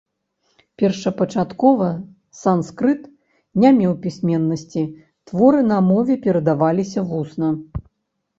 [0.81, 1.89] Першапачаткова
[2.39, 3.03] санскрыт
[3.65, 4.83] не меў пісьменнасці,
[5.33, 7.49] творы на мове перадаваліся вусна.